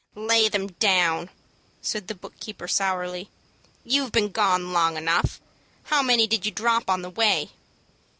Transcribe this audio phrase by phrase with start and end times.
[0.15, 1.29] "Lay them down,"
[1.83, 3.29] said the book keeper, sourly.
[3.83, 5.39] "You've been gone long enough.
[5.83, 7.51] How many did you drop on the way?"